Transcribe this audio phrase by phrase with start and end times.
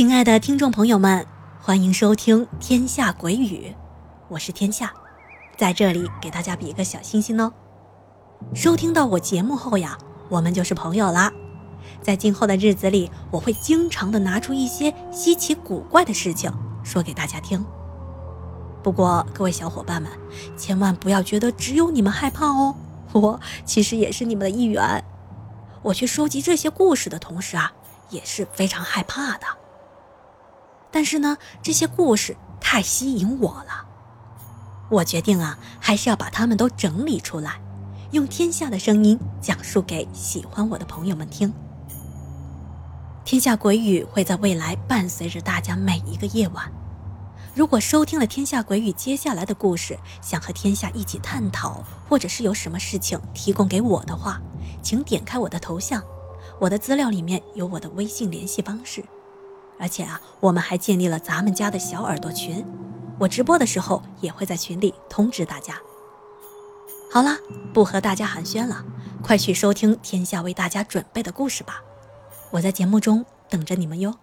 [0.00, 1.26] 亲爱的听众朋友们，
[1.60, 3.66] 欢迎收听《天下鬼语》，
[4.28, 4.90] 我是天下，
[5.58, 7.52] 在这里给大家比一个小心心哦。
[8.54, 9.98] 收听到我节目后呀，
[10.30, 11.30] 我们就是朋友啦。
[12.00, 16.50] 在今后的日子里，我会经常的拿出一些稀奇古怪的事情
[16.82, 17.62] 说给大家听。
[18.82, 20.10] 不过各位小伙伴们，
[20.56, 22.74] 千万不要觉得只有你们害怕哦，
[23.12, 25.04] 我其实也是你们的一员。
[25.82, 27.70] 我去收集这些故事的同时啊，
[28.08, 29.59] 也是非常害怕的。
[31.00, 33.86] 但是呢，这些故事太吸引我了，
[34.90, 37.58] 我决定啊，还是要把它们都整理出来，
[38.10, 41.54] 用天下的声音讲述给喜欢我的朋友们听。
[43.24, 46.70] 天下鬼语会在未来伴随着大家每一个夜晚。
[47.54, 54.38] 如果收听了天下鬼语接下来的故事，想和天下一起探讨，或者是有什么事情提供给我的话，
[54.82, 56.02] 请点开我的头像，
[56.60, 59.02] 我的资料里面有我的微信联系方式。
[59.80, 62.64] 而且啊，我们还建立了咱们家的小耳朵群，
[63.18, 65.80] 我直播的时候也会在群里通知大家。
[67.10, 67.38] 好了，
[67.72, 68.84] 不和大家寒暄了，
[69.22, 71.82] 快去收听天下为大家准备的故事吧，
[72.50, 74.14] 我在节目中等着你们哟。